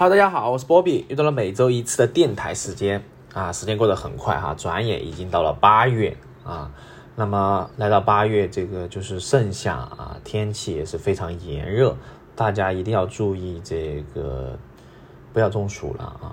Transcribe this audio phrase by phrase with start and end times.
[0.00, 6.70] Hello，大家好，我是波比，又到了每周一次的电台时间啊，时间过得很快哈，转眼已经到了八月啊。
[7.16, 11.98] 那么来到八月，这个就是盛夏啊，天气也是非常炎热，
[12.34, 14.58] 大家一定要注意这个，
[15.34, 16.32] 不要中暑了啊。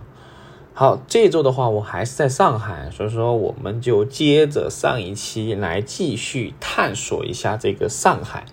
[0.74, 8.46] 好，这周的话，我还是在上海，所以说我们就接着上一期来继续探索一下这个上海。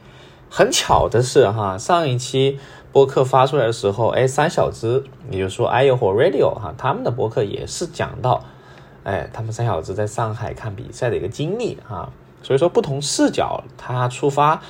[0.50, 2.58] 很巧的是哈，上一期。
[2.94, 8.44] 播客发出来的时候，哎，三小只，也就是说 i o 或 Radio 哈，他们的播客也是讲到，
[9.02, 12.08] 哎，他们三小只在上海看比赛的一个经历哈，
[12.40, 14.62] 所以说不同视角，他出发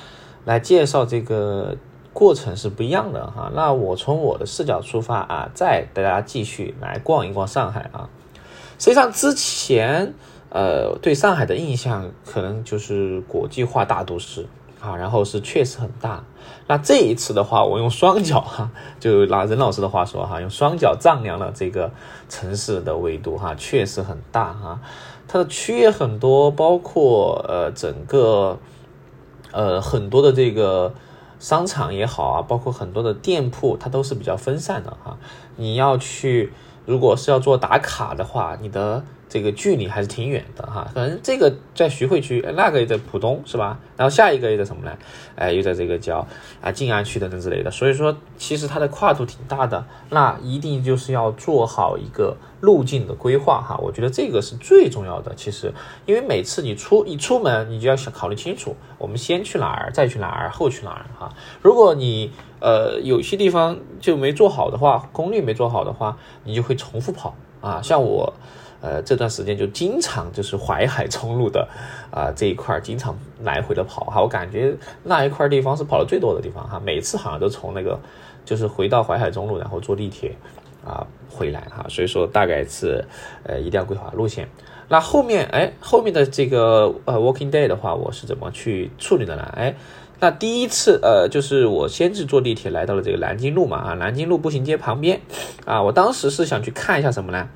[0.43, 1.77] 来介绍这个
[2.13, 3.51] 过程是不一样的哈。
[3.53, 8.09] 那我从我的视角出发啊，再带大家继续来逛一逛上海啊。
[8.79, 10.15] 实际上之前
[10.49, 14.47] 呃对上海的印象可能就是国际化大都市。
[14.85, 16.23] 啊，然后是确实很大。
[16.67, 21.91] 那这一次的话，我用双脚哈，就拿任老师的话说哈，用双脚丈量了这个
[22.29, 24.79] 城市的维度哈，确实很大哈。
[25.27, 28.59] 它的区也很多，包括呃整个
[29.51, 30.93] 呃很多的这个
[31.39, 35.17] 商场也好啊，包括很多的店铺，它都是比较分散的哈。
[35.55, 36.53] 你要去，
[36.85, 39.03] 如果是要做打卡的话，你的。
[39.27, 43.77] 这个距离还是挺远的哈，可能这个在徐汇区，那个也在浦东是吧？
[43.97, 44.95] 然后下一个又在什么呢？
[45.35, 46.25] 哎，又在这个叫
[46.61, 47.69] 啊静安区等等之类的。
[47.69, 53.75] 所以说，其实它的跨度挺大的，那一定就是要做好一个路径的规划哈。
[53.81, 55.33] 我觉得这个是最重要的。
[55.35, 55.73] 其实，
[56.05, 61.33] 因为每次你出一出门，你就要想考虑清楚，我们先去哪儿，再去哪儿，后去哪儿哈。
[61.61, 62.31] 如果你
[62.65, 67.79] 呃有些地方就没做好的话，攻略没做好的话，你就会重复跑啊。
[67.81, 68.33] 像我。
[68.81, 71.67] 呃，这段时间就经常就是 淮海中路的
[72.11, 77.99] 啊这一块经常来回的跑哈，我感觉那一块地方是跑的最多的地方哈，每次好像都从那个
[78.43, 80.35] 就是回到淮海中路，然后坐地铁
[80.85, 83.03] 啊回来哈，所以说大概是
[83.43, 84.47] 呃一定要规划路线。
[84.87, 89.51] 那后面哎后面的这个呃 walking day 的话，我是怎么去处理的呢？
[89.55, 89.73] 哎，
[90.19, 95.21] 那第一次呃就是我先是坐地铁来到了这个南京路嘛啊南京路步行街旁边
[95.65, 97.49] 啊，我当时是想去看一下什么呢？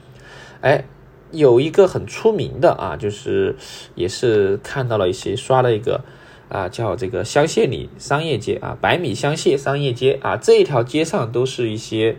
[0.61, 0.85] 哎。
[1.31, 3.55] 有一个很出名的啊，就是
[3.93, 6.03] 也是看到了一些刷了一个
[6.49, 12.17] 啊，叫这个香榭里商业街啊，百米香榭商业街啊，这一条街上都是一些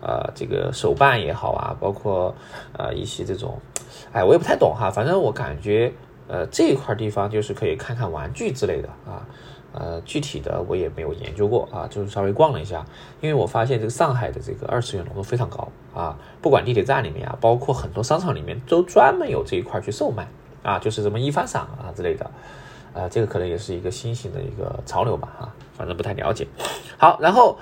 [0.00, 2.32] 呃这个手办也好啊，包括
[2.78, 3.60] 呃一些这种，
[4.12, 5.92] 哎，我也不太懂哈，反正我感觉
[6.28, 9.26] 呃这一块地方就是可以看看玩具之类的啊。
[9.72, 12.84] 呃，具体的我也没有研究过啊，就是稍微逛了一下，
[13.20, 20.26] 因为我发现这个上海的这个二次元浓度非常高啊，不管地铁站里面啊，包括很多商场里面都专门有这一块去售卖
[20.62, 22.30] 啊，就是什么一番赏啊之类的，
[22.92, 26.46] 呃，这个可能也是一个新型的一个潮流吧哈，反正不太了解。
[26.98, 27.56] 好，然后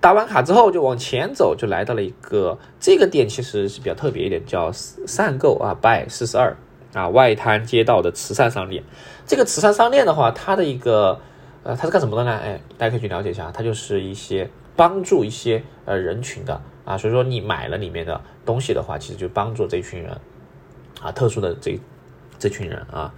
[0.00, 6.56] 打完卡之后就往前走，就来到了一个这个店，其实是比较特别一点，叫善购啊，by 四十二
[6.92, 8.82] 啊，外滩街道的慈善商店。
[9.24, 11.20] 这个慈善商店的话，它的一个
[11.64, 12.32] 呃，它是干什么的呢？
[12.32, 20.18] 哎，大家可以去了解一下，它就是一些帮助一些呃人群的啊，所以说你买了里面的东西的话，其实就帮助这群人
[21.00, 21.78] 啊，特殊的这
[22.38, 23.14] 这群人啊，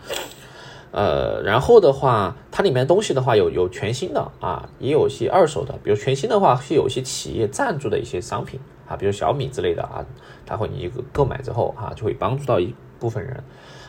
[0.91, 10.05] 呃，然后的话，它里面东西的话有有全新的啊，也有一些二手的，比如全新的话是有一些企业赞助的一些商品啊，比如小米之类的啊，
[10.45, 13.43] 它会你购买之后啊，就会帮助到一部分人。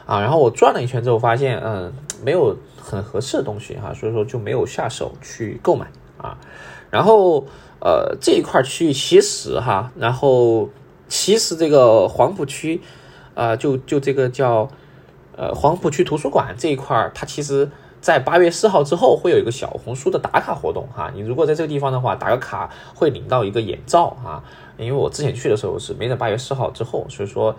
[0.06, 1.92] 啊，然后我转了一圈之后，发现嗯，
[2.24, 6.38] 没有很合适的东西哈，所以说就没有下手去购买啊。
[6.92, 7.44] 然后
[7.80, 10.70] 呃这一块区域其实哈，然后
[11.08, 12.80] 其实这个黄浦区
[13.34, 14.70] 啊，就就这个叫
[15.36, 21.12] 呃黄浦区图书馆这一块，它其实在八月四号之后会有一个小红书的打卡活动哈。
[21.16, 24.44] 你如果在这个地方的话，打个卡会领到一个眼罩啊。
[24.78, 27.56] 因为我之前去的时候是没在八月四号之后，所以说。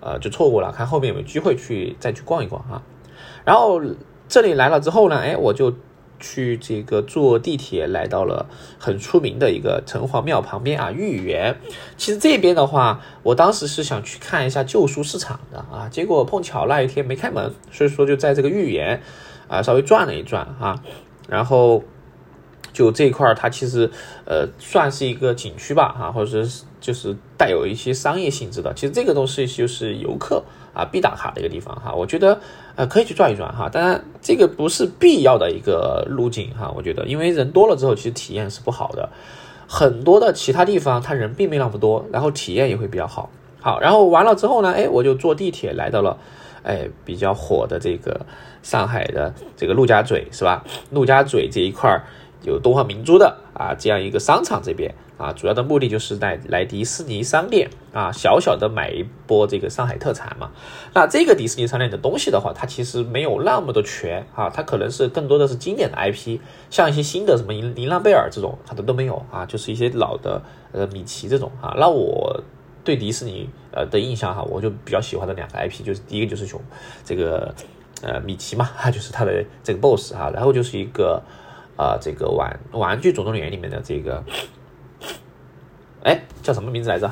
[0.00, 2.82] 呃，就错过了，看后面有没有机会去再去逛一逛啊。
[3.44, 3.80] 然后
[4.28, 5.72] 这里来了之后呢，哎，我就
[6.20, 8.46] 去这个坐地铁来到了
[8.78, 11.56] 很出名的一个城隍庙旁边啊，豫园。
[11.96, 19.00] 其实这边的话，我当时是想去看一下旧书市场的啊，结果碰巧那一天没开门，所以说就在这个豫园
[19.48, 20.82] 啊稍微转了一转啊，
[21.28, 21.82] 然后。
[22.78, 23.90] 就这一块儿，它其实
[24.24, 28.72] 呃算是一个景区吧，哈，或者是就是带有一些商业性质的。
[28.72, 32.38] 其实这个东西就是游客啊必打卡的一个地方哈，我觉得
[32.76, 33.68] 呃可以去转一转哈。
[33.68, 39.08] 当然这个不是必要的一个路径哈，我觉得因为人多了之后，其实体验是不好的。
[39.66, 43.28] 很多的其他地方它人并没那么多，然后体验也会比较好。
[43.60, 46.16] 好，然后完了之后呢，哎，我就坐地铁来到了
[46.62, 48.24] 哎比较火的这个
[48.62, 50.64] 上海的这个陆家嘴是吧？
[50.92, 52.04] 陆家嘴这一块儿。
[52.42, 60.52] 有东方明珠的啊这样一个商场这边啊，主要的目的就是来来迪士尼商店啊，小小的买一波这个上海特产嘛。
[60.94, 66.38] 那这个迪士尼商店的东西的话，它其实没有那么的全啊，它可能是更多的是经典的 IP，
[66.70, 71.74] 像一些新的什么琳琳娜贝尔这种，它的都没有啊，就是一些老的呃米奇这种啊。
[71.76, 72.40] 那我
[72.84, 76.60] 对迪士尼呃的印象哈，我就比较喜欢的两个 IP，就是第一个就是熊
[77.04, 77.52] 这个
[78.02, 81.20] 呃米奇嘛， 就是它的这个 BOSS 啊，然后就是一个。
[81.78, 84.24] 啊，这个玩玩具总动员里面的这个，
[86.02, 87.10] 哎，叫什么名字来着？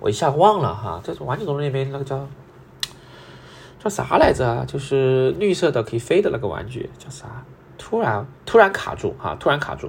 [0.00, 1.00] 我一下忘了哈。
[1.04, 2.26] 这是玩具总动员里面那个叫
[3.78, 4.64] 叫啥来着？
[4.66, 7.44] 就是绿色的可以飞的那个玩具叫啥？
[7.78, 9.88] 突然突然卡住哈，突然卡住。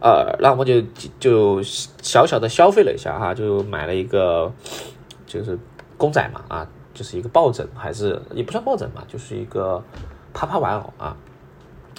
[0.00, 0.82] 呃，那我们就
[1.18, 4.52] 就小小的消费了一下哈，就买了一个
[5.26, 5.58] 就是
[5.96, 9.82] 公仔嘛啊，就是一个抱枕，还是也不算抱枕嘛，就是一个
[10.34, 11.16] 啪啪玩偶啊。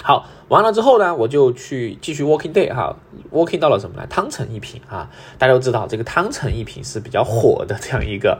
[0.02, 2.96] 好，完了之后呢，我就去继续 Walking Day 哈
[3.34, 4.08] ，Walking 到了什么呢？
[4.10, 8.40] 汤臣一品啊，大家都知道这个汤臣一品是比较火的这样一个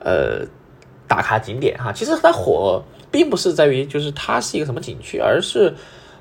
[0.00, 0.46] 呃
[1.08, 1.92] 打卡景点哈。
[1.92, 5.74] 其实它火并不是在于就是它是一个什么景区，而是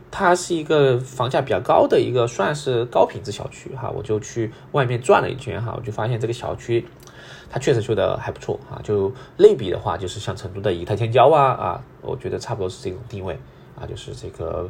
[0.09, 3.91] 它是一个房价比较高的一个算是高品质小区哈。
[3.93, 6.87] 我就去外面转了一圈哈，我就发现这个小区
[7.49, 8.79] 它确实修的还不错啊。
[8.81, 13.37] 就类比的话，就是像成都的怡泰天骄啊啊，我觉得差不多是这种定位。
[13.81, 14.69] 啊，就是这个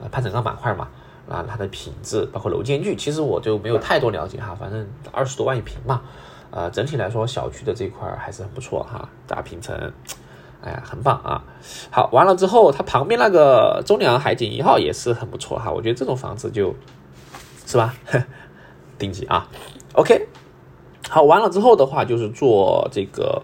[0.00, 0.88] 呃潘城钢板块嘛，
[1.28, 6.02] 啊，它的品质包括楼间距，其实我就没有太多了解哈，反正二十多万一平嘛，
[6.50, 9.92] 呃，整体来说小区的这块还是很不错哈，大平层，
[10.62, 11.42] 哎呀，很棒啊。
[11.90, 16.74] 好，完了之后，它旁边那个中粮海景一号也是很不错哈，我觉得这种房子就
[17.66, 17.94] 是吧，
[18.98, 19.48] 顶级啊。
[19.94, 20.28] OK，
[21.08, 23.42] 好，完了之后的话就是做这个。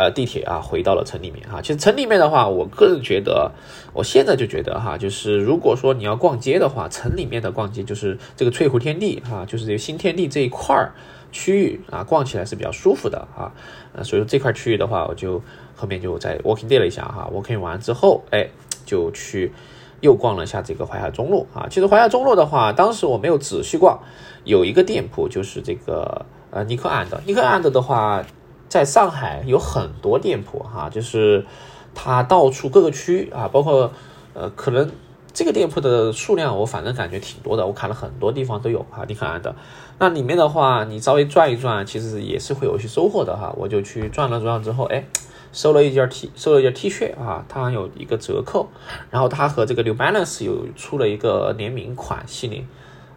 [0.00, 1.60] 呃，地铁啊，回到了城里面哈。
[1.60, 3.52] 其实城里面的话，我个人觉得，
[3.92, 10.90] 我现在就觉得哈，就是如果说你要逛街的话，城里面的逛街就是这个翠湖天地哈，就是这个新天地这一块
[11.30, 13.52] 区域啊，逛起来是比较舒服的啊。
[13.92, 15.42] 呃，所以说这块区域的话，我就
[15.76, 18.48] 后面就在 walking day 了一下哈，walking 完之后，哎，
[18.86, 19.52] 就去
[20.00, 21.66] 又逛了一下这个淮海中路啊。
[21.68, 24.00] 其实淮海中路的话，当时我没有仔细逛，
[24.44, 28.24] 有一个店铺就是这个呃尼克安的，尼克安的的话。
[28.70, 31.44] 在上海有很多店铺哈，就是
[31.92, 33.90] 它到处各个区啊，包括
[34.32, 34.88] 呃，可能
[35.32, 39.04] 这个店铺的数量我反正感觉挺多的，我看了很多地方都有哈。
[39.08, 39.56] 你看的，
[39.98, 43.52] 那里面的话，你稍微转一转，其实也是会有一些收获的哈。
[43.56, 45.04] 我就去转了转之后，哎，
[45.52, 48.68] 收了一件 T，收了一件 T 恤啊，它有一个折扣，
[49.10, 52.64] 然后它和这个 New Balance 有出了一个联名款系列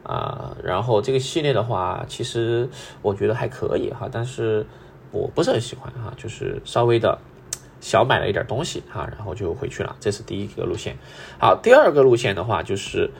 [0.01, 2.67] 啊，然后这个系列的话，其实
[3.03, 4.65] 我觉得还可以哈，但是。
[5.13, 7.19] 我不是很喜欢哈，就是稍微的
[7.79, 9.95] 小买了一点东西哈，然后就回去了。
[9.99, 10.97] 这是第一个路线。
[11.39, 13.11] 好，第二个路线的话就是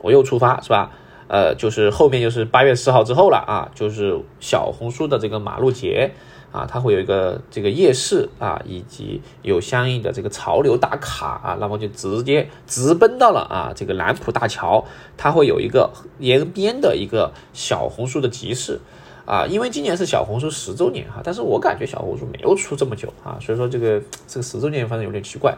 [0.00, 0.90] 我又出发是吧？
[1.28, 6.12] 呃，就是后面就是八月四号之后了啊，就是小红书的这个马路节
[6.50, 14.84] 啊，它会有一个这个夜市啊，以及有相应的这个潮流打卡啊，那么就直接直奔到了啊这个南浦大桥，
[15.16, 15.90] 它会有一个
[16.20, 18.80] 沿边的一个小红书的集市。
[19.26, 25.56] 啊，因为今年是小红书十周年哈，但是我感觉小红书没有出这么久啊，所以说这个这个十周年反正有点奇怪。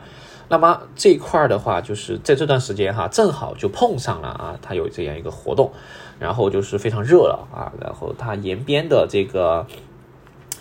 [0.49, 5.73] 那么这一块的话，就是在这段时间哈，正好就碰上了啊，它有这样一个活动，
[6.21, 9.67] 然后就是非常热了啊，然后它延边的这个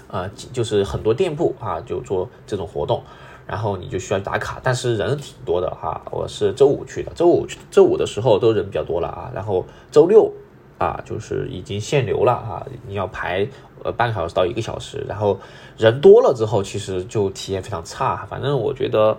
[0.08, 3.04] 呃，就是很多店铺啊，就做这种活动，
[3.46, 6.02] 然后你就需要打卡，但是人挺多的哈。
[6.10, 10.34] 我是周五去的，周五周五的时候都人比较多了啊，然后周六。
[10.77, 12.65] 啊，就是已经限流了啊！
[12.86, 13.48] 你要排
[13.84, 15.39] 呃半个小时到一个小时，然后
[15.77, 18.25] 人多了之后，其实就体验非常差。
[18.29, 19.17] 反正我觉得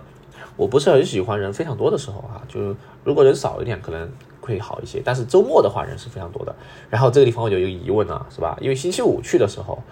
[0.57, 4.11] 我不是很喜欢人非常多的时候啊，就是如果人少一点可能
[4.41, 5.01] 会好一些。
[5.03, 6.55] 但是周末的话人是非常多的。
[6.91, 8.59] 然后这个地方我就有疑问了，是吧？
[8.61, 9.83] 因为星期五去的时候，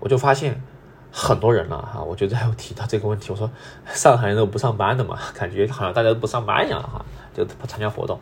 [0.00, 0.60] 我就发现
[1.10, 2.02] 很多人了哈。
[2.02, 3.50] 我就在有提到这个问题，我说
[3.86, 8.20] 上海人都不上班的嘛，感觉好像大家都不上班一样哈，就不参加活动。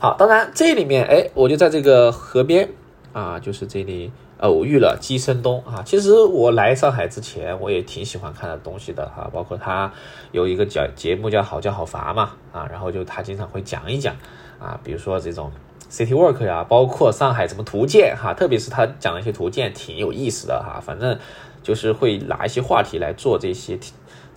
[0.00, 2.68] 好，当然这里面，哎，我就在这个河边
[3.12, 5.82] 啊，就是这里偶遇了姬声东啊。
[5.84, 9.92] 其实我来上海之前，我也挺喜欢看的东西的哈，包括他
[10.30, 14.14] 有一个叫节目叫好叫好罚嘛啊，然后就他经常会讲一讲
[14.60, 15.50] 啊，比如说这种
[15.90, 21.18] city work 呀，包括上海什么图鉴哈，特别是他讲的一些图鉴挺有意思的哈，反正
[21.60, 23.76] 就是会拿一些话题来做这些，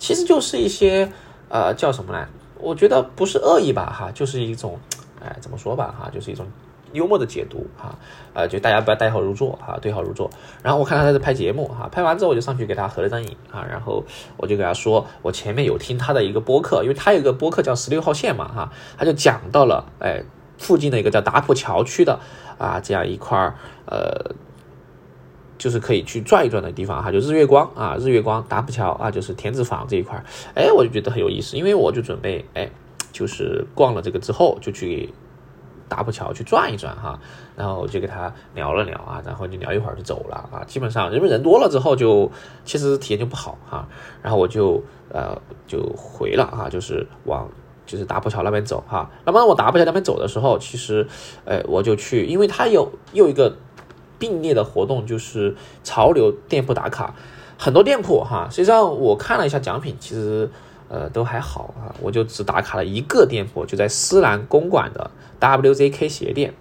[0.00, 1.12] 其实就是一些
[1.48, 2.26] 呃叫什么呢？
[2.58, 4.80] 我觉得不是恶意吧哈，就是一种。
[5.22, 6.46] 哎，怎么说吧，哈，就是一种
[6.92, 7.96] 幽默的解读哈，
[8.34, 10.30] 呃，就大家不要对号入座哈，对号入座。
[10.62, 14.04] 然后我看他在拍节目哈，拍完之后我就上去给他合了张影啊，然后
[14.36, 20.22] 我就给他说，我前面有听他的一个播客，因为他有个播客叫十六号线嘛哈，他就讲到了哎
[20.58, 22.18] 附近的一个叫打浦桥区的
[22.58, 23.54] 啊这样一块儿
[23.86, 24.34] 呃。
[25.58, 30.24] 就是可以去转一转的地方哈，就日月光啊，日月光达浦桥啊，就是田子坊这一块儿，
[30.56, 32.68] 哎，我就觉得很有意思，因为我就准备哎，
[33.12, 35.12] 就是逛了这个之后，就去
[35.88, 37.20] 达浦桥去转一转哈，
[37.54, 42.30] 然后就跟他聊了聊啊，然后就聊一会儿就走了啊，基本上因为人多了之后就
[42.64, 43.86] 其实体验就不好哈，
[44.22, 47.48] 然后我就呃就回了啊，就是往
[47.86, 51.06] 就是达浦桥那边走哈，那么我达浦桥那边走的时候，其实
[51.44, 53.54] 哎我就去，因为它有又一个。
[54.18, 57.12] 并列的活动就是潮流店铺打卡，
[57.58, 60.48] 很多店铺哈，实际上我看了一下奖品，其实
[60.92, 66.52] 呃都还好啊，我就只打卡了一个店铺，就在思南公馆的 WZK 鞋店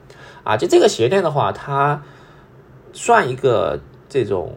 [0.45, 2.01] 啊，就这个鞋店的话，它
[2.93, 4.55] 算一个这种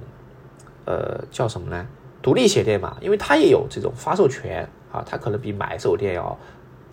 [0.85, 1.89] 呃叫什么呢？
[2.23, 6.39] 独立鞋店嘛，因为它也有这种发售权啊，它可能比买手店要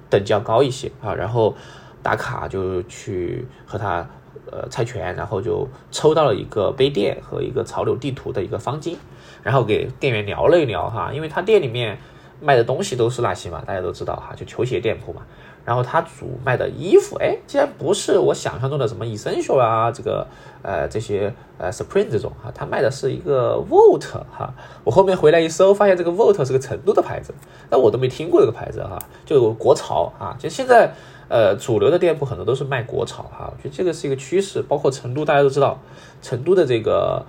[0.09, 1.55] 等级要高一些啊，然后
[2.01, 4.05] 打卡就去和他。
[4.49, 8.95] 呃，猜拳，然后就抽到了一个杯垫和一个潮流地图的一个方巾，
[9.43, 11.97] 然后给店员聊了一聊哈，因为他店里面
[12.41, 15.21] 卖的东西都是那些嘛，大家都知道哈，就球鞋店铺嘛。
[15.63, 20.27] 然后他主卖的衣服，哎，竟然不是我想象中的什么 essential 啊，这个
[20.63, 24.53] 呃这些呃 supreme 这种哈，他卖的是一个 volt 哈。
[24.83, 27.33] 我后面回来一搜，发现这个 volt 是个成都的牌子，
[27.69, 30.91] 那我都没听过这个牌子哈，就国潮啊，就现在。
[31.33, 34.61] 呃，主流的店铺很多都是卖国潮哈，我觉得这个是一个趋势。
[34.61, 35.79] 包括成都，大家都知道，
[36.21, 37.25] 成都的这个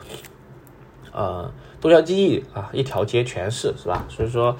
[1.12, 1.49] 呃
[1.81, 4.04] 多条记忆啊，一条街全是，是吧？
[4.09, 4.57] 所以说，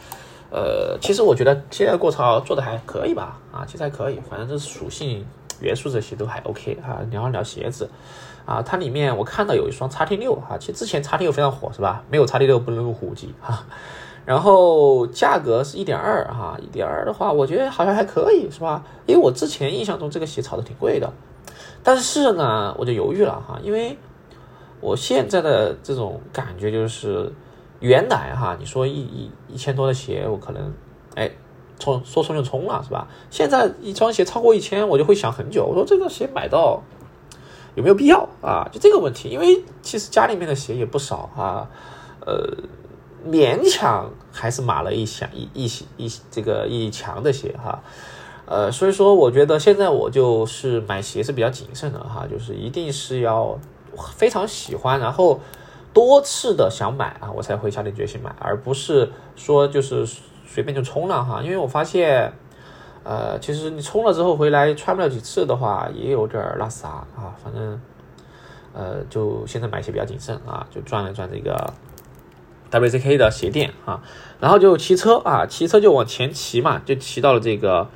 [0.52, 5.25] 呃，其实我觉得现在过潮做的还可以吧，啊，其实还可以，反正这属性
[5.61, 7.00] 元素这些都还 OK 哈。
[7.11, 7.88] 聊一聊鞋子
[8.44, 12.04] 啊，它里面我看到有一双叉 T 六哈，其实之前叉 T 六非常火，是吧？
[12.11, 13.64] 没有叉 T 六不能入虎级哈。
[14.26, 18.85] 然后价格是一点二哈，一点二的话，我觉得好像还可以，是吧？
[19.06, 21.11] 因为我之前印象中这个鞋炒的挺贵的，
[21.82, 23.97] 但是呢，我就犹豫了哈，因为
[24.80, 27.32] 我现在的这种感觉就是，
[27.83, 30.73] 原来哈，你说一一一千多的鞋，我可能
[31.15, 31.31] 哎
[31.79, 33.07] 冲说冲就冲了，是吧？
[33.29, 36.83] 现在一双鞋超过一千，我就会想很久，我说这个鞋买到
[37.75, 38.67] 有没有必要啊？
[38.73, 41.69] 就这个问题，因为其实家里面的鞋也不少啊，
[42.25, 42.57] 呃。
[43.25, 47.81] 勉强还是买了一箱一一一这个一墙的鞋哈，
[48.47, 53.57] 呃，所以说我觉得现在我就是买鞋是比较谨慎的哈，就是一定是要
[54.17, 55.39] 非常喜欢，然后
[55.92, 60.06] 多次的想买啊，我才会下定决心买，而不是说就是
[60.46, 62.32] 随便就冲了哈，因为我发现，
[63.04, 67.80] 呃，其实你冲了之后回来穿不了几次的话，也有点那啥啊，反正，
[68.72, 71.72] 呃，就现在买鞋比较谨慎啊，就转了转这个。
[72.70, 74.02] WZK 的鞋店啊，
[74.40, 77.87] 然后就骑车啊，骑车就往前骑嘛，就骑到了这个，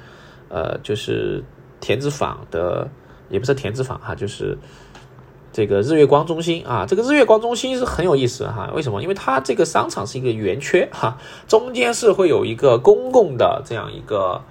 [0.50, 1.42] 呃，就是
[1.80, 2.86] 田子坊的，
[3.30, 4.58] 也不是田子坊哈，就是
[5.56, 6.84] 这个日月光中心啊。
[6.86, 9.00] 这个日月光中心是很有意思哈，为什么？
[9.00, 11.16] 因为它这个商场是一个圆圈哈，
[11.48, 14.42] 中间是会有一个公共的这样一个，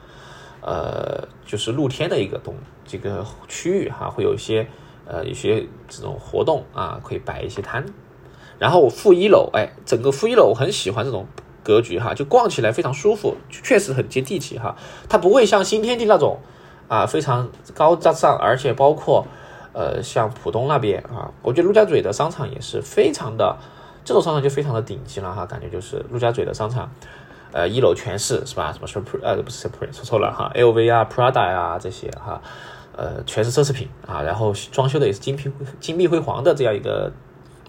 [0.62, 2.55] 呃，就是露天的一个东
[2.88, 4.67] 这个区域哈，会有一些
[5.05, 7.85] 呃一些这种活动啊，可以摆一些摊。
[8.57, 11.27] 然后负一楼，哎，整个负一楼我很喜欢这种
[11.62, 14.75] 格局哈，就逛起来非常舒服，确实很接地气哈。
[15.07, 16.39] 它不会像新天地那种
[16.88, 19.27] 啊非常高大上，而且包括
[19.75, 23.58] 呃像浦东那边啊，我觉得陆家嘴的商场也是非常的，
[24.05, 26.89] 这种商场就非常的顶级了哈，感觉就是陆家嘴的商场，
[27.51, 28.72] 呃一楼全是是吧？
[28.72, 32.41] 什么 Supreme 呃不是 Supreme 说错了哈，LV 啊 Prada 呀这些哈，
[32.96, 35.51] 呃全是奢侈品啊，然后装修的也是金碧
[35.82, 37.12] 金碧辉煌的这样一个。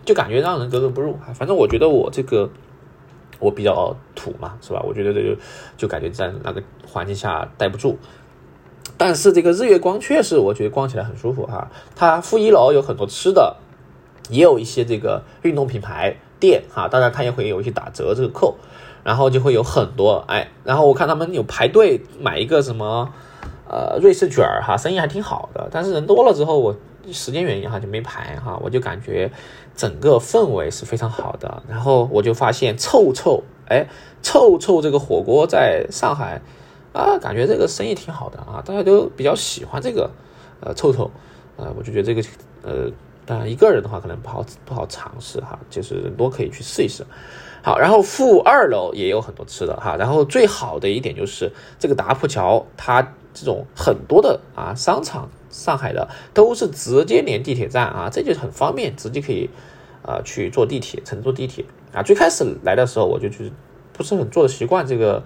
[0.05, 2.49] 就感觉让人格格不入啊反正我觉得我这个
[3.41, 4.81] 我比较土嘛，是吧？
[4.87, 5.37] 我觉得这个
[5.77, 7.99] 就感觉在那个环境下待不住。
[8.97, 11.71] 但是这个日月光确实，我觉得逛起来很舒服哈。
[11.95, 13.57] 它负一楼有很多吃的，
[14.31, 16.89] 也有一些这个运动品牌店哈。
[16.89, 18.57] 当然，它也会有一些打折这个扣，
[19.05, 20.49] 然后就会有很多哎。
[20.65, 23.13] 然后我看他们有排队买一个什么
[23.69, 25.69] 呃瑞士卷儿哈，生意还挺好的。
[25.71, 26.77] 但是人多了之后，我
[27.13, 29.31] 时间原因哈就没排哈，我就感觉。
[29.77, 33.87] 整个氛围是非常好的，然后我就发现臭臭，哎，
[34.23, 36.41] 臭臭这个火锅在上海
[36.97, 40.11] 啊，感觉这个生意挺好的啊，大家都比较喜欢这个
[40.61, 41.11] 呃臭臭，
[41.57, 42.23] 呃，我就觉得这个
[42.63, 42.91] 呃，
[43.27, 47.05] 当然一个人的话可能不好不好尝试哈，就是人多可以去试一试。
[47.63, 53.03] 好，然后负二楼也有很多吃的哈，然后最好的一点就是这个达浦桥，它
[53.35, 55.29] 这种很多的啊商场。
[55.49, 59.49] 上海的，都是直接连地铁站啊，这就很方便，直接可以
[60.03, 62.03] 啊去坐地铁，乘坐地铁啊。
[62.03, 63.51] 最开始来的时候，我就去
[63.95, 65.23] 不是很坐的习惯这个。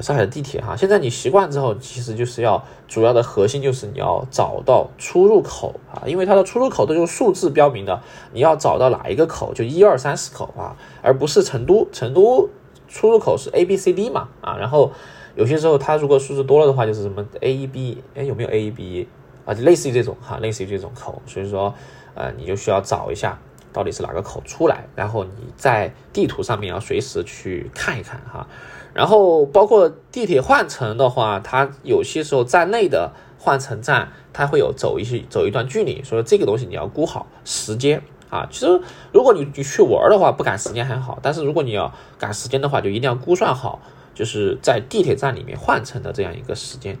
[0.00, 8.00] 上海的地铁哈，现在你习惯之后，其实就是要主要的核心就是你要找到出入口啊，因为它的出入口都用数字标明的，
[8.32, 12.48] 你要找到哪一个口，就一二三四口啊，而不是成都，成都
[12.88, 14.92] 出入口是 A B C D 嘛啊，然后
[15.34, 19.08] 有些时候它如果数字多了的话，就是什么 A E B，哎有没有 A E B
[19.44, 21.74] 啊，就类似于这种哈，类似于这种口，所以说
[22.14, 23.38] 呃你就需要找一下
[23.72, 28.46] 到底是哪个口出来，然后你在地图上面要随时去看一看哈。
[28.92, 38.48] 然后包括地铁换乘的话，它有些时候站内的换乘站，它会有走一些走一段距离，所以这个东西你要估好时间啊。
[38.50, 38.80] 其实
[39.12, 43.80] 如果你你去玩的话，不赶时间还好，但是如果你要赶时间的话，就一定要估算好，
[44.14, 46.98] 就是在地铁站里面换乘的这样一个时间，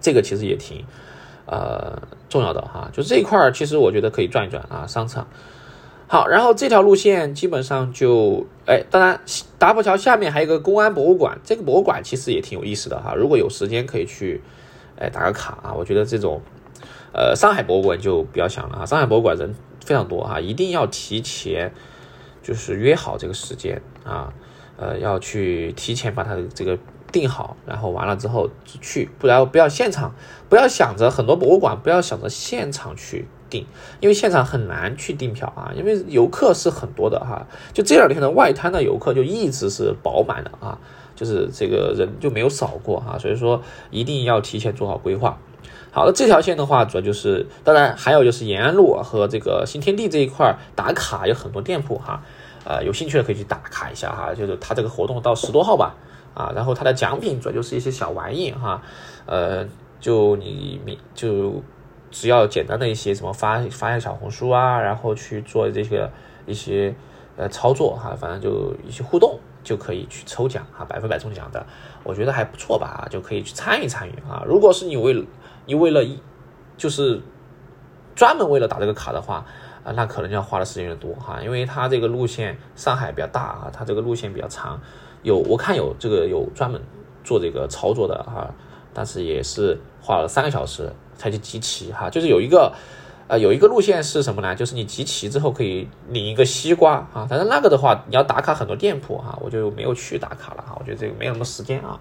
[0.00, 0.84] 这个其实也挺
[1.46, 2.90] 呃重要的哈。
[2.92, 5.26] 就这一块儿，其实我觉得可以转一转啊，商场。
[6.12, 9.20] 好，然后这条路线基本上就，哎，当然
[9.60, 13.14] 达浦桥下面还有一个公安博物馆，这个博物馆其实也挺有意思的哈。
[13.14, 14.42] 如果有时间可以去，
[14.98, 15.72] 哎，打个卡啊。
[15.72, 16.42] 我觉得这种，
[17.12, 19.54] 呃，上海博物馆就不要想了啊，上海博物馆人
[19.86, 21.72] 非常多哈，一定要提前，
[22.42, 24.32] 就是约好这个时间啊，
[24.78, 26.76] 呃，要去提前把它的这个
[27.12, 30.12] 定好，然后完了之后去，不然不要现场，
[30.48, 33.28] 不要想着很多博物馆，不要想着现场去。
[33.50, 33.66] 订，
[33.98, 37.44] 因为现场很难去订票啊，因为游客是很多的哈。
[37.74, 40.78] 就这两天的外滩的游客就一直是饱满的啊，
[41.16, 45.36] 就是这个人就没有少过哈，所以说一定要提前做好规划。
[45.92, 52.22] 好了，这条线的话，主要就是当然还有就是延安路和这个新天地这一块打卡有很多店铺哈，
[52.64, 54.32] 呃，有兴趣的可以去打卡一下哈。
[54.32, 55.96] 就是它这个活动到十多号吧，
[56.32, 58.80] 啊，然后它的奖品主要就是一些小玩意哈，
[59.26, 59.66] 呃，
[60.00, 61.60] 就你你就。
[62.10, 66.10] 只要简单的一些什么发发一下小红书啊，然后去做这个
[66.44, 66.94] 一些
[67.36, 71.64] 呃操作哈，反正就一些互动就可以去抽奖哈，百分百中奖的，
[72.02, 74.42] 我觉得还不错吧，就可以去参与参与啊。
[74.44, 75.24] 如果是你为
[75.66, 76.20] 你为了一
[76.76, 77.20] 就是
[78.16, 79.46] 专门为了打这个卡的话
[79.84, 84.80] 啊，那可能要花的时间有点多哈，因为它这个路线上海比较大啊，它这个路线比较长，
[85.22, 86.82] 有我看有这个有专门
[87.22, 88.52] 做这个操作的哈，
[88.92, 90.92] 但是也是花了三个小时。
[91.20, 92.72] 才去集齐哈，就是有一个，
[93.28, 94.54] 呃，有一个路线是什么呢？
[94.56, 97.26] 就是你集齐之后可以领一个西瓜啊。
[97.28, 100.74] 但是那个的话，你要打卡很多店铺哈，我就没有去打卡了哈。
[100.80, 102.00] 我觉得这个没有什么时间啊。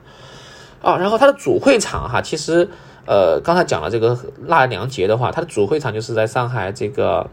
[0.81, 2.69] 啊，然后它的主会场哈，其实
[3.05, 7.29] 呃，刚才讲了这个纳凉节的话，它的主会场就是在上海这个，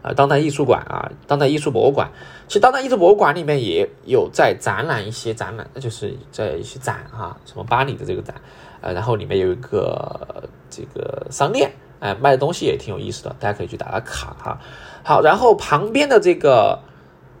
[0.00, 2.10] 呃，当代艺术馆啊，当代艺术博物馆。
[2.48, 8.34] 其实当代艺术博物馆里面也有在展览一些展览，就是在一些展哈，什么巴黎的这个展。
[8.80, 14.58] 呃，然后里面有一个这个商店，哎，卖的东西也挺有意思的，大家可以去打打卡哈。
[15.02, 16.80] 好，然后旁边的这个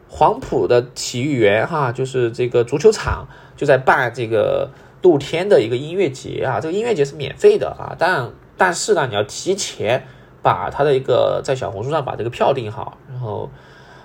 [0.08, 4.70] 黄埔的体育园哈，就是这个足球场，就在办这个
[5.02, 6.58] 露天的一个音乐节啊。
[6.60, 10.06] 这个音乐节是免费的啊，但但是呢，你要提前
[10.42, 13.50] 把他的一个在小红书上把这个票订好，然后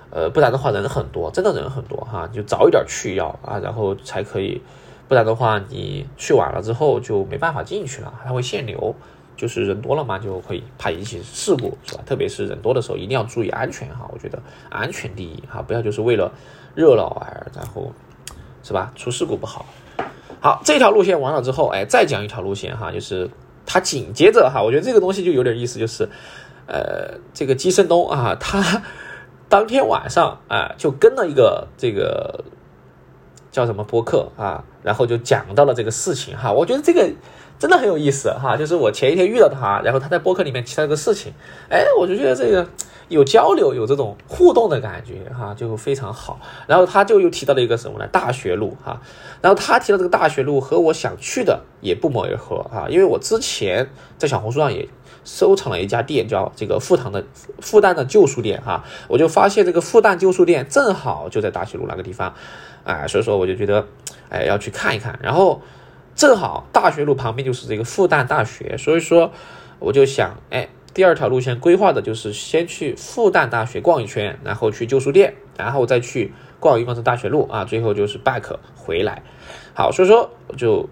[0.09, 4.61] 呃，不然的话人很多，真的人很多哈，就早一点去要啊，然后才可以。
[5.11, 8.95] 不然的话，你去晚了之后就没办法进去了，它会限流，
[9.35, 12.03] 就是人多了嘛，就会怕引起事故，是吧？
[12.05, 14.09] 特别是人多的时候，一定要注意安全哈。
[14.13, 16.31] 我觉得安全第一哈，不要就是为了
[16.75, 17.91] 热闹而然后，
[18.63, 18.93] 是吧？
[18.95, 19.65] 出事故不好。
[20.39, 23.29] 好，这条路线完了之后，哎，再讲一条路线哈，就是
[23.65, 26.07] 它紧接着哈，我觉得这个东西就有点意思，就是
[26.67, 28.81] 呃，这个基森东啊，他
[29.49, 32.45] 当天晚上啊就跟了一个这个。
[33.51, 34.63] 叫什么播客啊？
[34.81, 37.07] 然后就讲到了这个事情哈，我觉得这个
[37.59, 38.57] 真的很有意思哈。
[38.57, 41.31] 就是我前一天遇到他，然后他在播客里面提到一个事情，
[41.69, 42.65] 哎，我就觉得这个
[43.09, 46.39] 有交流、有这种互动的感觉哈，就非常好。
[46.65, 48.07] 然后他就又提到了一个什么呢？
[48.07, 48.99] 大学路哈。
[49.41, 54.87] 然后他提到这个大学路和我想去的也不谋而合啊，因为我之前在小红书上也
[55.23, 57.23] 收藏了一家店，叫这个复堂的
[57.59, 62.33] 复旦的旧书店哈，我就发现这个复旦旧书店正好就在大学路那个地方。
[62.83, 63.87] 哎，所以说我就觉得，
[64.29, 65.17] 哎，要去看一看。
[65.21, 65.61] 然后
[66.15, 69.31] 正好大学路旁边就是这个复旦大学，所以说
[69.79, 78.43] 我就想，哎，第二条路线规划的就是先去复旦大学逛一圈，然后去旧书店，然后再去逛一逛这大学路啊，最后就是 back
[78.75, 79.23] 回来。
[79.73, 80.89] 好，所以说我就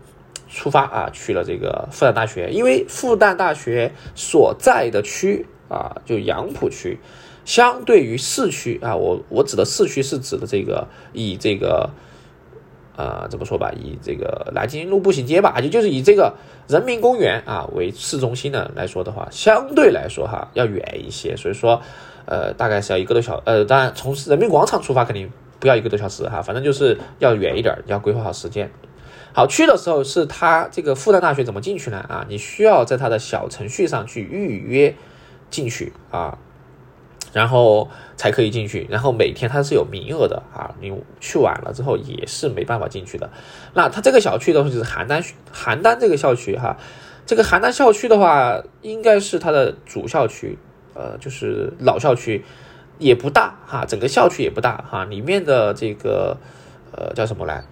[0.47, 6.97] 出发啊，去了这个复旦大学，因为复旦大学所在的区啊，就杨浦区。
[7.49, 11.89] 相对于市区啊，我我指的市区是指的这个以这个
[12.95, 16.35] 呃，怎么说吧，以这个南京路步行街吧，也就是以这个
[16.67, 21.81] 人民公园啊为市中心的来说的话，相对来说哈要远一些，所以说，
[22.27, 28.69] 呃，大概是要一个多小，呃，当然从人民广场出发肯定不要一个多小时哈，反正就是要远一点，要规划好时间。
[29.33, 31.97] 好，去的时候是他这个复旦大学怎么进去呢？
[31.97, 34.93] 啊，你需要在他的小程序上去预约
[35.49, 36.38] 进去啊。
[37.31, 37.87] 然后
[38.17, 43.29] 才可以进去，然后每天它是有名额的啊，你去晚了之后也是没办法进去的。
[43.75, 46.75] 那它这个小区的话就是邯郸邯郸这个校区哈，
[47.27, 50.57] 这个邯郸校区的话应该是它的主校区，
[50.95, 52.43] 呃，就是老校区，
[52.97, 56.37] 也不大哈，整个校区也不大哈，里面的这个
[56.91, 57.63] 呃叫什么来，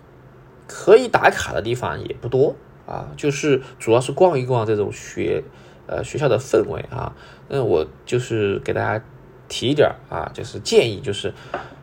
[0.68, 5.44] 可以打卡的地方也不多啊，就是主要是逛一逛这种学
[5.88, 7.16] 呃学校的氛围啊，
[7.50, 9.04] 那我就是给大家。
[9.50, 11.34] 提一点啊，就是建议，就是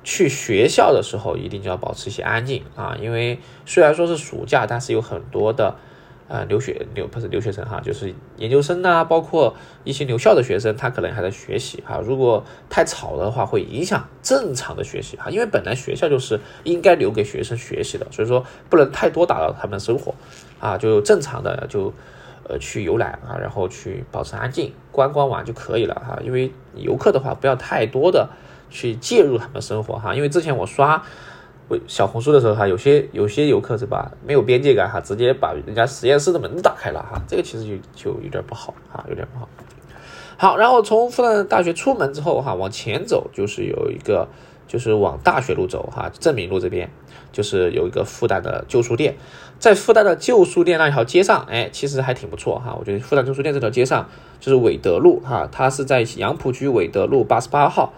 [0.03, 5.77] 去学校的时候一定就要保持一些安静啊，因为虽然说是暑假，但是有很多的
[6.29, 12.01] 呃留学留不是留学生哈，就是研究生呐，包括一些留校的学生，他可能还在学习哈。
[12.05, 20.15] 如果太吵的话，会影响正常的学习哈，因为本来学校就是应该留给学生学习的，所以说不能太多打扰他们的生活
[20.61, 21.93] 啊，就正常的就。
[22.49, 26.19] 呃，去游览啊，然后去保持安静，观光完就可以了哈。
[26.23, 28.29] 因为游客的话，不要太多的
[28.71, 30.15] 去介入他们生活哈。
[30.15, 31.03] 因为之前我刷
[31.69, 39.49] 我小红书的时候哈，有些有些游客是吧，没有边界感哈，直接把人家实验室的门打开了哈，这个其实就就有点不好哈，有点不好。
[40.37, 44.29] 好，然后从复旦大学出门之后哈，往前走就是有一个。
[44.67, 46.91] 就是往大学路走哈，正明路这边
[47.33, 49.17] 就是有一个复旦的旧书店，
[49.59, 52.77] 在复旦的旧书店那条街上，哎，其实还挺不错哈。
[52.79, 54.09] 我觉得复旦旧书店这条街上
[54.41, 57.93] 就是伟德路哈，它是在杨浦区伟德路八十八号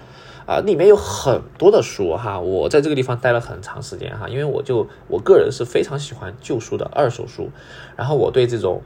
[0.46, 2.40] 啊，里面有很多的书哈。
[2.40, 7.50] 我在这个地方待了很长时间哈，因为我就我个人是非常喜欢旧书的二手书，
[7.96, 8.82] 然后我对这种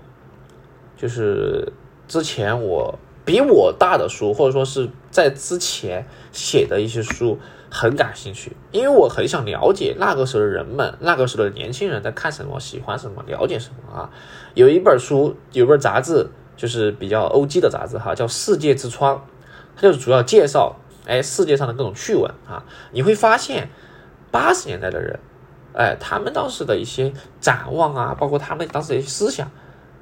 [0.96, 1.72] 就是
[2.06, 7.38] 之前我比我大的书，或者说是在之前写的一些书。
[7.70, 14.10] 很感兴趣，因为我很想了解那个时候的人们，那个时候的年轻人在看什么，喜欢什么，了解什么啊。
[14.54, 19.16] 有一本书，有本杂志，就是比较 O.G 的杂志哈，叫《世界之窗》，
[19.76, 20.74] 它就是主要介绍
[21.06, 22.64] 哎世界上的各种趣闻啊。
[22.90, 23.70] 你会发现，
[24.32, 25.20] 八十年代的人，
[25.72, 29.48] 哎，他们当时的一些展望啊，包括他们当时的一些思想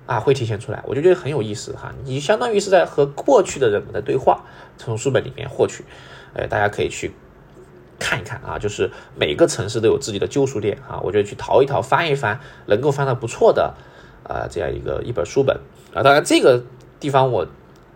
[0.07, 1.93] 啊，会体现出来，我就觉得很有意思哈。
[2.05, 4.47] 你相当于是在和过去的人们的对话，
[4.79, 5.85] 从书本里面获取，
[6.33, 7.13] 哎，大家可以去。
[7.99, 13.75] 看一看啊，就是每个城市都有自己的旧书店啊，我觉得去淘一淘、翻一翻，能够翻到不错的
[14.25, 15.59] 啊这样一个一本书本
[15.93, 16.03] 啊。
[16.03, 16.63] 当然这个
[17.01, 17.47] 地方我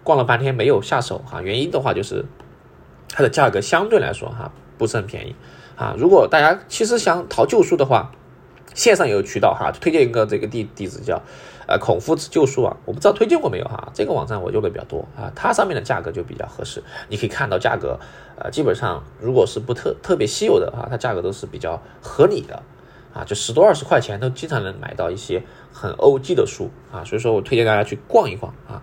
[0.02, 2.24] 逛了半天没有下手哈，原因的话就是
[3.08, 5.36] 它的价格相对来说哈不是很便宜
[5.76, 5.94] 啊。
[5.96, 8.10] 如果大家其实想淘旧书的话，
[8.74, 11.22] 线上有渠道哈，推荐一个这个地地址叫。
[11.72, 13.90] 呃，孔夫子旧书啊，我不知道推荐过没有哈。
[13.94, 16.82] 这个网站我用的比较多啊，它上面的价格就比较合适。
[17.08, 17.98] 你可以看到价格，
[18.36, 22.62] 呃，基本上如果是不特特别稀有的啊，它价格都是比较合理的
[23.14, 27.02] 啊，就十多二十块钱都经常能买到一些很 OG 的书啊。
[27.04, 28.82] 所以说我推荐大家去逛一逛啊。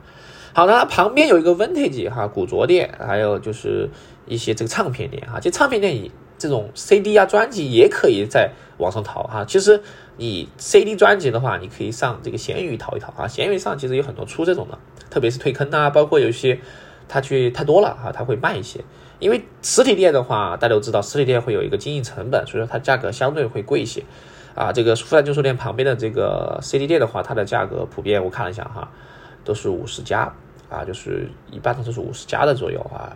[0.55, 3.87] 好，那旁边有一个 Vintage 哈古着店，还有就是
[4.25, 5.39] 一些这个唱片店哈。
[5.39, 8.49] 这唱片店以这种 CD 啊专辑也可以在
[8.79, 9.45] 网上淘哈。
[9.45, 9.83] 其实。
[10.19, 13.25] 你 CD 专辑的话，你可以上这个闲鱼淘一淘啊。
[13.25, 14.77] 闲鱼上其实有很多出这种的，
[15.09, 16.59] 特别是退坑啊，包括有些
[17.07, 18.83] 他去太多了啊，他会慢一些。
[19.19, 24.03] 因为实体店的话，大家都知道，实体店会有一个经营成本，所以说它价格相对会贵一些
[24.55, 24.73] 啊。
[24.73, 28.91] 这个复旦旧书店旁边的这个 CD 店的话，它的价格普遍我看了一下哈，
[29.45, 30.33] 都是五十加
[30.69, 33.15] 啊，就是一般都是五十加的左右啊。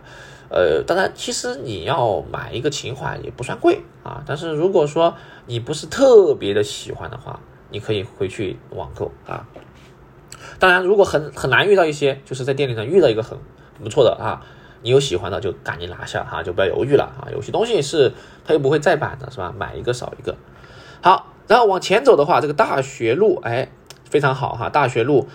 [0.55, 4.21] 呃，当然，其实你要买一个情怀也不算贵啊。
[4.23, 5.15] 但是如果说
[5.47, 7.39] 你不是特别的喜欢的话，
[7.71, 9.47] 你可以回去网购啊。
[10.59, 13.35] 当然，如果很很难遇到一些，就是在店里上遇到一个很
[13.83, 14.45] 不错的啊，
[14.83, 17.33] 你有喜欢的就赶紧拿下哈，就不要犹豫了啊。
[17.33, 18.13] 有些东西是
[18.45, 19.51] 它又不会再版的，是吧？
[19.57, 20.35] 买一个少一个。
[21.01, 23.69] 好，然后往前走的话，这个大学路哎
[24.07, 25.27] 非常好哈，大学路。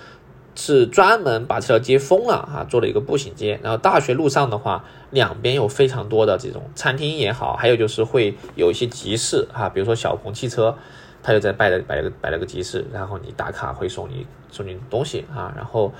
[0.61, 3.61] 是专门把这条街封了啊，做了一个步行街。
[3.63, 10.77] 然后大学路上的话，两边有非常多的这种餐厅也好，还有就是会有一些集市哈，比如说小鹏汽车，
[11.23, 15.55] 他就在摆了摆了个摆了个集市，然后你打卡会送你送你东西啊。
[15.57, 15.93] 然后，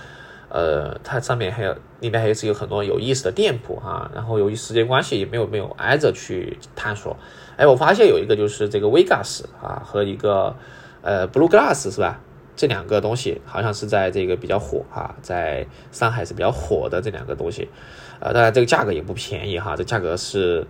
[0.49, 4.11] 呃，它上面还有里面还是有很多有意思的店铺哈。
[4.13, 7.17] 然后由于时间关系，也没有没有挨着去探索。
[7.57, 10.57] 哎，我发现有一个就是这个 Vegas 啊和一个
[11.03, 12.19] 呃 Blue Glass 是吧？
[12.59, 17.69] 这两个东西好像是在这个比较火哈，在上海是比较火的这两个东西，
[18.19, 20.67] 呃，当然这个价格也不便宜哈，这价格是，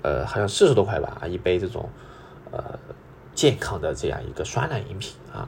[0.00, 1.86] 呃，好像四十多块吧，一杯这种，
[2.50, 2.78] 呃，
[3.34, 5.46] 健康的这样一个酸奶饮品啊。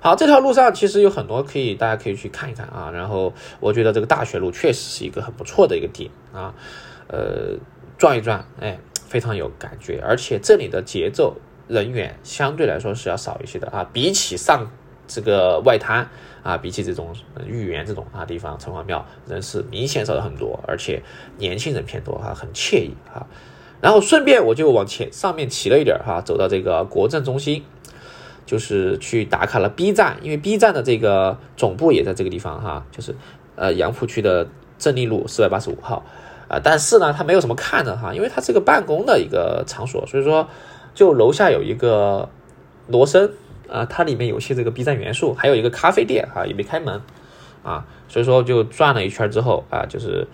[0.00, 2.90] 好，这条路上其实有很多可以，大家可以去看一看啊。
[2.92, 6.52] 然后我觉得这个大学路确实是一个很不错的一个点啊，
[7.06, 7.56] 呃，
[7.96, 10.02] 转一转，哎，非常有感觉。
[10.04, 11.36] 而且这里的节奏
[11.68, 14.68] 人员相对来说是要少一些的啊，比起上
[15.06, 16.08] 这个外滩
[16.42, 17.14] 啊，比起这种
[17.46, 21.02] 豫园这种啊地方，城隍庙人是明显少了很多，而且
[21.38, 23.26] 年轻人偏多哈，很惬意哈。
[23.80, 27.64] 然后顺便我就往前上面骑了一点哈，走到这个国政中心。
[28.46, 33.16] 就是去打卡了 B 站，因为 B 站的这个总部也在这个地方哈，就是
[33.56, 34.46] 呃杨浦区的
[34.78, 36.04] 正立路四百八十五号
[36.46, 40.46] 啊，但是呢，它没有什么看的哈，因为它是个办公的一个场所，所以说
[40.94, 42.28] 就楼下有一个
[42.88, 43.30] 罗森
[43.68, 47.00] 啊，它里面有些这个 B 站元素，还有一个咖啡店哈，也没开门
[47.62, 50.26] 啊，所以说就转了一圈之后啊，就是。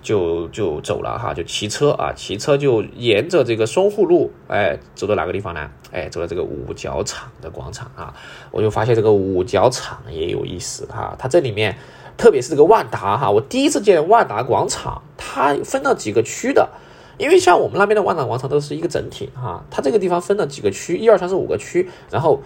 [0.00, 5.68] 就就走了哈，就骑车啊，骑车就沿着这个淞沪路，哎，走到哪个地方呢？
[5.90, 8.14] 哎，走到这个五角场的广场啊，
[8.52, 11.76] 我就发现这个五角场也有意思哈，它这里面，
[12.16, 16.70] 特别是这个万达哈，我第一次见万达广场，它分了几个区的，
[17.18, 22.40] 因为像我们那边的万达广场都是一个整体哈，它这个地方分了几个区，一二三四五个区，然后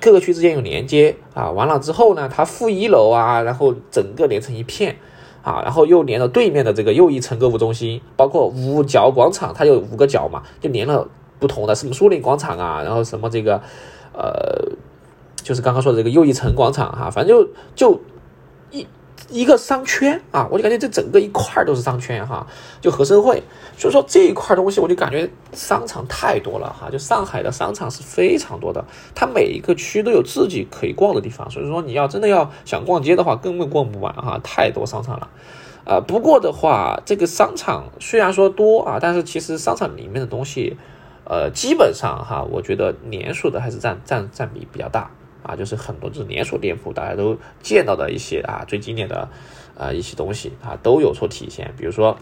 [0.00, 4.96] 各个区之间有连接啊，完了之后呢，它负一楼啊，然后整个连成一片。
[5.42, 11.06] 啊，然后又连了对面的这个又一层购物中心，包括五角广场，它有五个角嘛，就连了
[11.38, 13.62] 不同的什么苏宁广场啊，然后什么这个，
[14.12, 14.72] 呃，
[15.44, 18.00] 就是刚刚说的这个又一层广场哈，反正就就
[18.72, 18.84] 一。
[19.28, 22.46] 一个商圈啊，我就感觉这整个一块都是商圈哈，
[22.80, 23.42] 就和生汇，
[23.76, 28.84] 所以说这一块东西我就感觉商场太多了哈，就上海的商场是非常多的，
[29.14, 35.28] 它每一个区都有自己可以逛的地方，所以说你要真的要想逛街的话，根本逛不完哈，太多商场了，
[35.84, 40.76] 啊，不过的话，这个商场虽然说多啊，但是其实商场里面的东西，
[41.24, 45.10] 呃，基本上哈，我觉得连锁的还是占占占比比较大。
[45.46, 49.28] 啊，就是很多就是连锁店铺，大家都见到的一些啊，最经典的
[49.78, 51.72] 啊一些东西啊，都有所体现。
[51.78, 52.16] 比如说，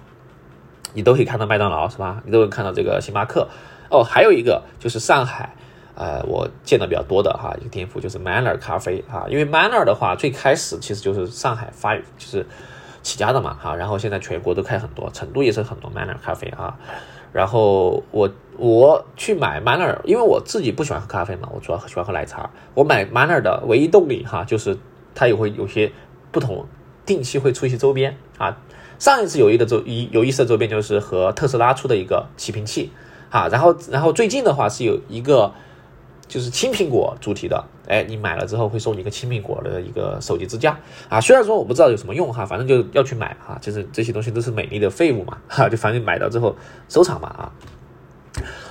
[0.92, 2.22] 你都可以看到麦当劳是吧？
[2.24, 3.48] 你都能看到这个星巴克。
[3.90, 5.54] 哦，还有一个就是上海，
[5.94, 12.46] 呃，我见的比较多的哈一个店铺就是 Manner 咖啡啊，因为 Manner 的话最开始其实就是上海发就是
[13.02, 16.76] 起家的嘛哈，然后现在全国都开很多，成都也是很多 Manner 咖啡啊。
[17.35, 22.49] 然后我我去买 Manner，因为我自己不喜欢喝咖啡嘛，我主要喜欢喝奶茶。
[22.73, 24.79] 我买 Manner 的唯一动力哈，就是
[25.14, 25.90] 它也会有些
[26.31, 26.64] 不同，
[27.05, 28.57] 定期会出一些周边啊。
[28.99, 32.92] 上一次有一个周一有意思的周边就是和特斯拉出的一个起瓶器
[33.29, 35.53] 啊，然后然后最近的话是有一个。
[36.26, 41.20] 就是青苹果主题的，哎，你买了之后会送你一个青苹果的一个手机支架啊。
[41.20, 43.58] 虽然说我不知道有什么用哈，反正就要去买哈。
[43.60, 46.56] 就是这些东西都是美丽的废物嘛， 哈，就反正买到之后
[46.88, 47.52] 收藏嘛啊。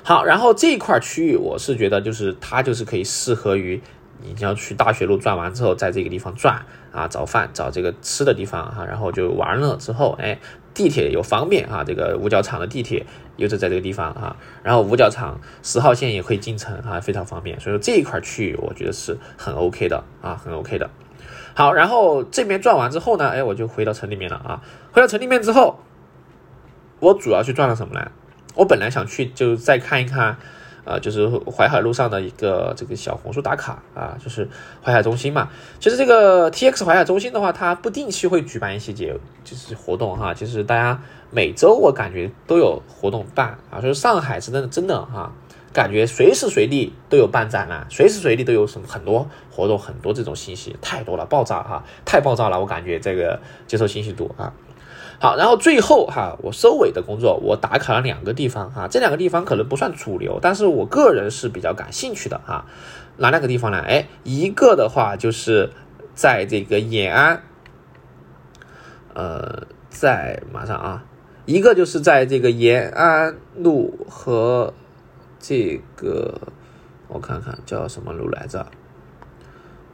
[0.04, 3.82] 好，然后这一块区域我是觉得就是它就是可以适合于
[4.22, 10.40] 你要去大学路转完之后，在这个地方转啊，找饭找这个吃的地方哈，然后就完了之后，哎。
[10.76, 13.06] 地铁又方便啊，这个五角场的地铁
[13.38, 20.90] 又是在这个地方啊，然后五角场十号线也可以进城啊，非常方便，所以说这一块区域我觉得是很 OK 的啊，很 OK 的。
[21.56, 25.80] 好，然后这边转完之后呢，哎，我就回到城里面了啊，回到城里面之后，
[27.00, 28.12] 我主要去转了什么呢？
[28.56, 30.38] 我本来想去就再看一看。
[30.86, 34.50] 啊，就是淮海路上的一个这个小红书打卡啊，就是
[34.84, 35.48] 淮海中心嘛。
[35.80, 40.34] 其实这个 T X 淮海中心的话，它不定期会举办一些节，就是活动哈。
[40.34, 41.02] 就是大家
[41.34, 43.82] 每周我感觉都有活动办啊。
[43.82, 45.32] 所以上海是真的真的哈，
[45.74, 52.60] 感觉随时随地都有办展览，随时随地都有什么很多活动，很多这种信息太多了，爆炸哈，太爆炸了。
[52.60, 54.54] 我感觉这个接受信息度啊。
[55.20, 62.66] 好，然后最后哈，我收尾的工作，我打卡了两个地方哈，这两个地方可能不算主流，但是我个人是比较感兴趣的哈。
[63.16, 63.80] 哪两个地方呢？
[63.88, 65.72] 哎，一个的话就是
[66.14, 67.44] 在这个延安，
[69.14, 71.06] 呃，在马上啊，
[71.46, 74.74] 一个就是在这个延安路和
[75.40, 76.40] 这个
[77.08, 78.66] 我看看叫什么路来着？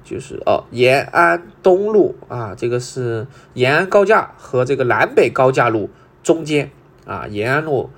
[0.03, 5.89] 就是哦，延安东路啊，这个是延安高架和这个南北高架路
[6.23, 6.71] 中间
[7.05, 7.89] 啊，延安路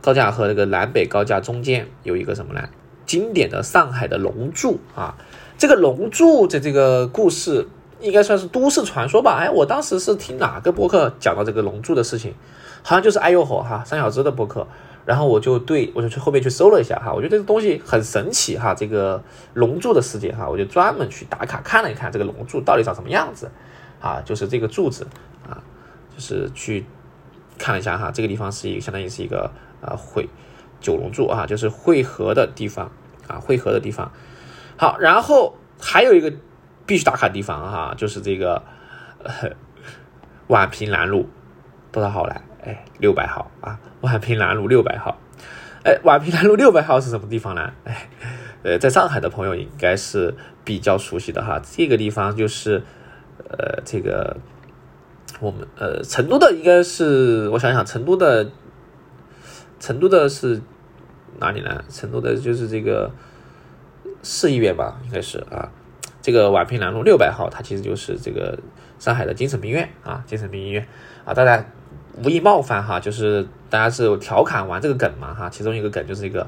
[0.00, 2.68] 高架和这个南北高架中间有一个什么呢？
[3.04, 5.16] 经典的上海的龙柱啊，
[5.58, 7.66] 这个龙柱的这个故事
[8.00, 9.38] 应该算是都市传说吧？
[9.40, 12.34] 哎，我当时是听哪个播客讲到这个龙柱的事情，
[12.82, 14.66] 好像就是哎呦吼哈三小只的播客。
[15.04, 19.22] 然后我就对我就去后面去搜了一下哈，我觉得这个东西很神奇哈，这个
[19.54, 23.50] 龙柱的世界哈，我就专门去打卡看了一看这个龙柱到底长什么样子，
[24.02, 25.06] 啊，就是这个柱子
[25.48, 25.64] 啊，
[26.14, 26.84] 就是去
[27.56, 30.28] 看了一下哈，这个地方是一个相当于是一个呃会
[30.78, 32.92] 九龙柱啊，就是汇合的地方
[33.26, 34.12] 啊，汇合的地方。
[34.76, 36.30] 好，然后还有一个
[36.88, 38.62] 必须打卡地方哈，就是这个
[40.48, 41.28] 宛平南路
[41.92, 42.42] 多少号来？
[42.64, 45.18] 哎，六百号啊，宛平南路六百号。
[45.84, 47.72] 哎，宛平南路六百号是什么地方呢？
[47.84, 48.08] 哎，
[48.62, 52.82] 呃，在上海的朋友应该是比较熟悉的哈，这个地方就是
[53.50, 54.38] 呃，这个
[55.40, 58.50] 我们呃，成都的应该是我想想，成都的
[59.78, 60.62] 成都的是
[61.38, 61.84] 哪里呢？
[61.90, 63.10] 成都的就是这个
[64.22, 65.70] 市医院吧，应该是啊。
[66.28, 68.58] 这个宛平南路六百号，它其实就是这个
[68.98, 70.86] 上海的精神病院啊，精神病医院
[71.24, 71.64] 啊，大家。
[72.22, 76.44] 无意冒犯哈，就是大家是调侃玩这个梗嘛哈，其中一个梗就是一个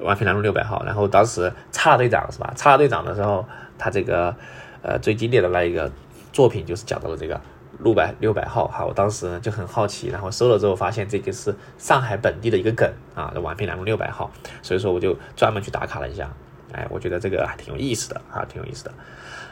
[0.00, 2.50] 宛平南路六百号，然后当时叉队长是吧？
[2.56, 4.34] 叉队长的时候，他这个
[4.80, 5.92] 呃最经典的那一个
[6.32, 7.38] 作品就是讲到了这个
[7.80, 14.30] 六百六百号哈，我当时就很好奇，然后搜了之后发现这个是上海本地的一个梗啊，宛平南路六百号，
[14.62, 16.32] 所以说我就专门去打卡了一下，
[16.74, 18.92] 哎，我觉得这个还挺有意思的啊，挺有意思的。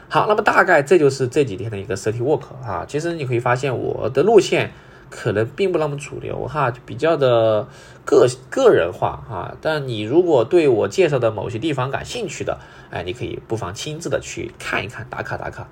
[0.09, 4.71] 好，那么大概这就是这几天的一个 city walk 啊，其实你可以发现我的路线。
[5.15, 7.67] 可能并不那么主流哈，就比较的
[8.03, 9.55] 个个人化哈。
[9.61, 12.57] 但你如果对我介绍的某些地方感兴趣的，
[12.89, 15.67] 哎，你可以不妨亲自的去看一看，打卡打卡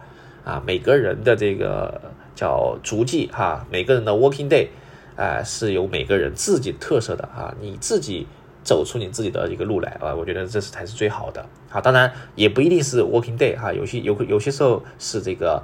[0.46, 0.62] 啊。
[0.64, 2.00] 每个人的这个
[2.36, 4.68] 叫足迹哈，每个人的 working day，
[5.16, 7.52] 哎，是有每个人自己特色的啊。
[7.60, 8.28] 你自己
[8.64, 11.46] 走出你自己的一个路来啊，我觉得这是才是最好的。
[11.70, 15.64] 好，当然也不一定是 working day 哈，有些有有些时候是这个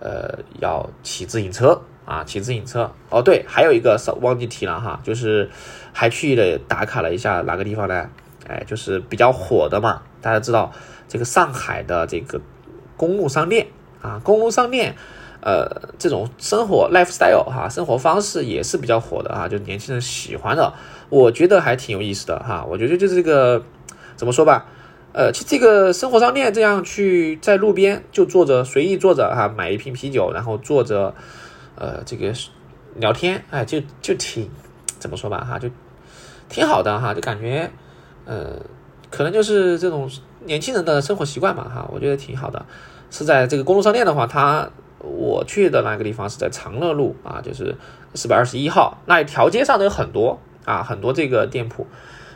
[0.00, 1.80] 呃要骑自行车。
[2.08, 5.50] 啊，骑自行车哦，对，还有一个少忘记提了哈，就是
[5.92, 8.08] 还去了打卡了一下哪个地方呢？
[8.46, 10.72] 哎，就是比较火的嘛，大家知道
[11.06, 12.40] 这个上海的这个
[12.96, 13.66] 公路商店
[14.00, 14.96] 啊，公路商店，
[15.40, 20.72] 呃，这种生活 lifestyle 哈，生活方式也是比较火的啊，就年轻人喜欢的，
[21.08, 23.62] 我觉得还挺有意思的哈，我觉得就是这个
[24.16, 24.66] 怎么说吧，
[25.12, 31.14] 呃，其实这个生活商店这样去在路边就坐着随意坐着哈，买一瓶啤酒，然后坐着。
[31.80, 32.32] 呃，这个
[32.96, 34.50] 聊天，哎，就就挺
[34.98, 35.70] 怎么说吧，哈，就
[36.48, 37.70] 挺好的哈，就感觉，
[38.24, 38.56] 呃，
[39.10, 40.10] 可能就是这种
[40.44, 42.66] 年轻人的生活习惯吧，哈，我觉得挺好的。
[43.12, 44.68] 是在这个公路商店的话，它
[45.00, 47.74] 我去的那个地方是在长乐路啊，就是
[48.14, 51.86] 四百二十一号那一条街上的有很多啊，很多这个店铺，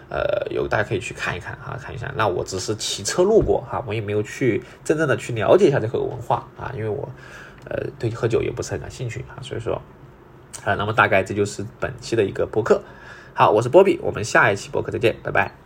[0.08, 2.12] 呃，有大家可以去看一看哈，看一下。
[2.16, 7.08] 那我只是骑车路过哈，我也没有去真正的去了解一下这个文化啊，因为我。
[7.64, 9.80] 呃，对喝酒也不是很感兴趣啊，所以说，
[10.64, 12.82] 啊，那么大概这就是本期的一个播客。
[13.34, 15.61] 好，我是波比，我们下一期播客再见，拜拜。